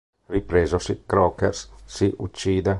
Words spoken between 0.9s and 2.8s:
Crocker si uccide.